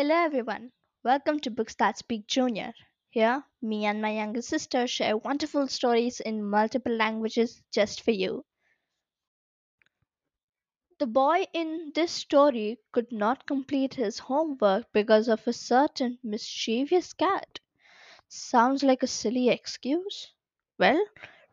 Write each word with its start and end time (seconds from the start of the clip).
Hello 0.00 0.14
everyone. 0.14 0.72
Welcome 1.04 1.40
to 1.40 1.50
Books 1.50 1.74
That 1.74 1.98
Speak 1.98 2.26
Junior. 2.26 2.72
Here, 3.10 3.44
me 3.60 3.84
and 3.84 4.00
my 4.00 4.14
younger 4.14 4.40
sister 4.40 4.86
share 4.86 5.18
wonderful 5.18 5.68
stories 5.68 6.20
in 6.20 6.42
multiple 6.42 6.96
languages 6.96 7.62
just 7.70 8.00
for 8.00 8.10
you. 8.10 8.46
The 10.98 11.06
boy 11.06 11.48
in 11.52 11.92
this 11.94 12.12
story 12.12 12.78
could 12.92 13.12
not 13.12 13.46
complete 13.46 13.92
his 13.92 14.18
homework 14.18 14.90
because 14.94 15.28
of 15.28 15.46
a 15.46 15.52
certain 15.52 16.18
mischievous 16.22 17.12
cat. 17.12 17.60
Sounds 18.26 18.82
like 18.82 19.02
a 19.02 19.06
silly 19.06 19.50
excuse? 19.50 20.32
Well, 20.78 21.04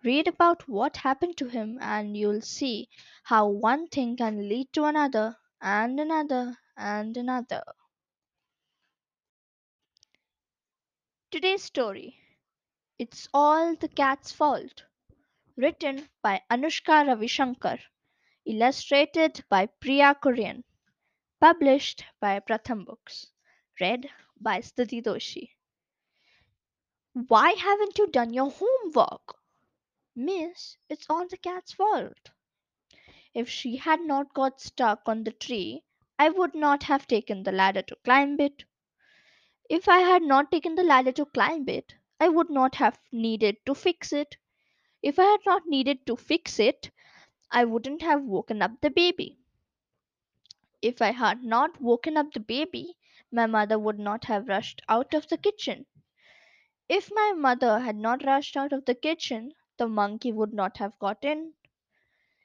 read 0.06 0.30
about 0.30 0.70
what 0.70 0.96
happened 0.96 1.36
to 1.40 1.50
him 1.50 1.80
and 1.82 2.16
you'll 2.16 2.40
see 2.40 2.88
how 3.24 3.50
one 3.50 3.88
thing 3.90 4.16
can 4.16 4.48
lead 4.48 4.72
to 4.72 4.86
another 4.86 5.36
and 5.60 6.00
another 6.00 6.58
and 6.78 7.18
another. 7.18 7.64
Today's 11.30 11.62
story 11.62 12.18
It's 12.98 13.28
All 13.34 13.76
the 13.76 13.90
Cat's 13.90 14.32
Fault. 14.32 14.84
Written 15.58 16.08
by 16.24 16.42
Anushka 16.50 17.06
Ravishankar. 17.06 17.80
Illustrated 18.46 19.44
by 19.50 19.66
Priya 19.82 20.16
Kuriyan. 20.24 20.64
Published 21.42 22.06
by 22.22 22.40
Pratham 22.40 22.86
Books. 22.86 23.28
Read 23.82 24.10
by 24.40 24.60
Stuti 24.60 25.04
Doshi. 25.04 25.50
Why 27.12 27.52
haven't 27.52 27.98
you 27.98 28.08
done 28.08 28.34
your 28.34 28.50
homework? 28.50 29.36
Miss, 30.16 30.78
it's 30.88 31.08
all 31.10 31.28
the 31.28 31.36
cat's 31.36 31.74
fault. 31.74 32.32
If 33.34 33.50
she 33.50 33.76
had 33.76 34.00
not 34.00 34.34
got 34.34 34.62
stuck 34.62 35.02
on 35.06 35.26
the 35.26 35.34
tree, 35.34 35.84
I 36.18 36.30
would 36.30 36.56
not 36.56 36.84
have 36.84 37.06
taken 37.06 37.44
the 37.44 37.52
ladder 37.52 37.82
to 37.82 37.98
climb 38.06 38.40
it. 38.40 38.64
If 39.70 39.88
I 39.88 40.00
had 40.00 40.24
not 40.24 40.52
taken 40.52 40.76
the 40.76 40.84
ladder 40.84 41.12
to 41.14 41.26
climb 41.26 41.70
it, 41.70 41.96
I 42.20 42.28
would 42.28 42.50
not 42.50 42.76
have 42.76 43.00
needed 43.12 43.58
to 43.66 43.76
fix 43.76 44.12
it. 44.12 44.36
If 45.02 45.20
I 45.20 45.26
had 45.26 45.42
not 45.46 45.68
needed 45.68 46.06
to 46.08 46.16
fix 46.16 46.60
it, 46.60 46.92
I 47.52 47.66
wouldn't 47.66 48.02
have 48.02 48.24
woken 48.24 48.62
up 48.62 48.82
the 48.82 48.90
baby. 48.90 49.40
If 50.82 51.02
I 51.02 51.12
had 51.12 51.44
not 51.44 51.80
woken 51.80 52.18
up 52.18 52.34
the 52.34 52.40
baby, 52.40 52.98
my 53.32 53.46
mother 53.46 53.78
would 53.78 54.00
not 54.00 54.26
have 54.26 54.48
rushed 54.48 54.82
out 54.90 55.14
of 55.14 55.28
the 55.28 55.38
kitchen. 55.38 55.86
If 56.90 57.10
my 57.14 57.34
mother 57.34 57.80
had 57.80 57.96
not 57.96 58.26
rushed 58.26 58.58
out 58.58 58.74
of 58.74 58.86
the 58.86 58.96
kitchen, 58.96 59.54
the 59.78 59.88
monkey 59.88 60.34
would 60.34 60.54
not 60.54 60.78
have 60.78 61.00
got 61.00 61.24
in. 61.24 61.54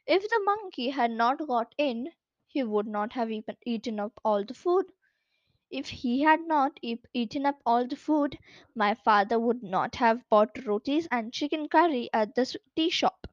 If 0.07 0.23
the 0.29 0.41
monkey 0.45 0.91
had 0.91 1.11
not 1.11 1.47
got 1.49 1.75
in, 1.79 2.13
he 2.47 2.63
would 2.63 2.87
not 2.87 3.15
have 3.15 3.33
even 3.33 3.57
eaten 3.67 3.99
up 3.99 4.13
all 4.25 4.45
the 4.45 4.55
food. 4.55 4.87
If 5.73 5.89
he 5.89 6.21
had 6.21 6.43
not 6.47 6.79
eat- 6.83 7.09
eaten 7.13 7.47
up 7.47 7.61
all 7.67 7.89
the 7.89 7.97
food, 7.97 8.39
my 8.77 8.95
father 8.95 9.41
would 9.41 9.65
not 9.65 9.97
have 9.97 10.29
bought 10.29 10.65
rotis 10.65 11.09
and 11.11 11.33
chicken 11.33 11.69
curry 11.69 12.09
at 12.13 12.37
the 12.37 12.57
tea 12.77 12.91
shop. 12.91 13.27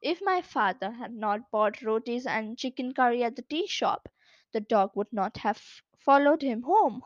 If 0.00 0.22
my 0.22 0.40
father 0.40 0.90
had 0.92 1.12
not 1.12 1.50
bought 1.50 1.82
rotis 1.82 2.26
and 2.26 2.56
chicken 2.58 2.94
curry 2.94 3.22
at 3.22 3.36
the 3.36 3.42
tea 3.42 3.66
shop, 3.66 4.08
the 4.52 4.60
dog 4.60 4.92
would 4.94 5.12
not 5.12 5.36
have 5.38 5.60
followed 5.98 6.42
him 6.42 6.62
home. 6.62 7.02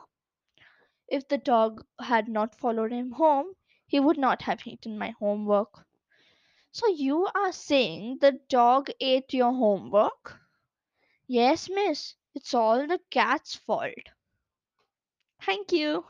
If 1.09 1.29
the 1.29 1.37
dog 1.37 1.85
had 2.01 2.27
not 2.27 2.55
followed 2.55 2.91
him 2.91 3.13
home, 3.13 3.53
he 3.87 4.01
would 4.01 4.17
not 4.17 4.41
have 4.43 4.67
eaten 4.67 4.99
my 4.99 5.11
homework. 5.11 5.87
So 6.73 6.89
you 6.89 7.27
are 7.35 7.53
saying 7.53 8.19
the 8.21 8.41
dog 8.49 8.91
ate 9.01 9.33
your 9.35 9.53
homework? 9.53 10.41
Yes, 11.29 11.69
miss. 11.71 12.15
It's 12.35 12.55
all 12.55 12.87
the 12.87 13.01
cat's 13.11 13.57
fault. 13.57 13.95
Thank 15.45 15.73
you. 15.73 16.05